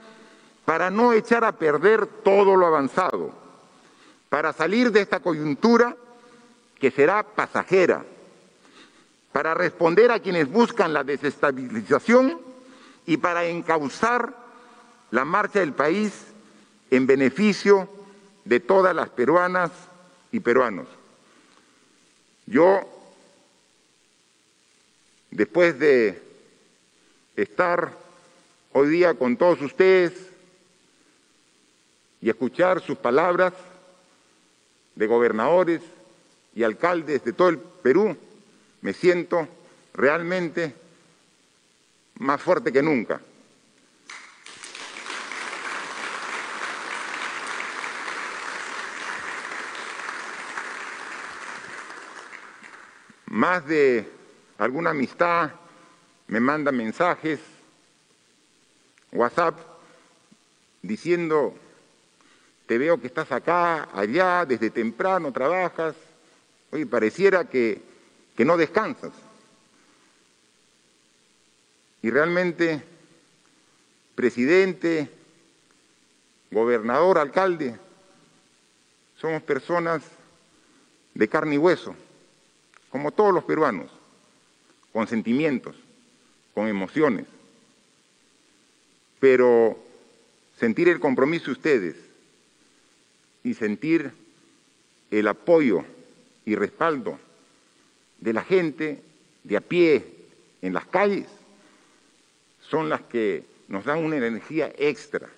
[0.66, 3.44] para no echar a perder todo lo avanzado
[4.34, 5.96] para salir de esta coyuntura
[6.80, 8.04] que será pasajera,
[9.30, 12.40] para responder a quienes buscan la desestabilización
[13.06, 14.36] y para encauzar
[15.12, 16.12] la marcha del país
[16.90, 17.88] en beneficio
[18.44, 19.70] de todas las peruanas
[20.32, 20.88] y peruanos.
[22.46, 22.80] Yo,
[25.30, 26.20] después de
[27.36, 27.96] estar
[28.76, 30.12] hoy día con todos ustedes
[32.20, 33.52] y escuchar sus palabras,
[34.96, 35.80] de gobernadores
[36.56, 38.16] y alcaldes de todo el Perú,
[38.80, 39.46] me siento
[39.92, 40.74] realmente
[42.18, 43.20] más fuerte que nunca.
[53.26, 54.10] Más de
[54.58, 55.52] alguna amistad
[56.26, 57.53] me manda mensajes,
[59.14, 59.58] WhatsApp,
[60.82, 61.54] diciendo
[62.66, 65.94] te veo que estás acá, allá, desde temprano trabajas,
[66.70, 67.80] oye, pareciera que,
[68.36, 69.12] que no descansas.
[72.02, 72.82] Y realmente,
[74.14, 75.10] presidente,
[76.50, 77.78] gobernador, alcalde,
[79.16, 80.02] somos personas
[81.14, 81.94] de carne y hueso,
[82.90, 83.90] como todos los peruanos,
[84.92, 85.76] con sentimientos,
[86.54, 87.26] con emociones.
[89.24, 89.78] Pero
[90.60, 91.96] sentir el compromiso de ustedes
[93.42, 94.12] y sentir
[95.10, 95.82] el apoyo
[96.44, 97.18] y respaldo
[98.20, 99.00] de la gente
[99.42, 100.04] de a pie
[100.60, 101.24] en las calles
[102.68, 105.30] son las que nos dan una energía extra,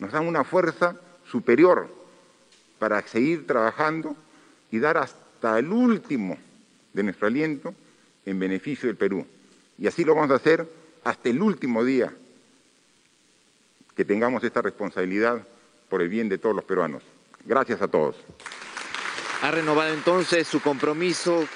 [0.00, 1.00] nos dan una fuerza
[1.30, 1.88] superior
[2.80, 4.16] para seguir trabajando
[4.72, 6.36] y dar hasta el último
[6.92, 7.76] de nuestro aliento
[8.26, 9.24] en beneficio del Perú.
[9.78, 10.68] Y así lo vamos a hacer
[11.04, 12.12] hasta el último día
[13.94, 15.46] que tengamos esta responsabilidad
[15.88, 17.02] por el bien de todos los peruanos.
[17.44, 18.16] Gracias a todos.
[19.42, 21.46] Ha renovado entonces su compromiso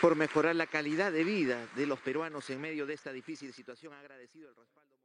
[0.00, 3.92] por mejorar la calidad de vida de los peruanos en medio de esta difícil situación.
[3.94, 4.97] Ha agradecido el respaldo.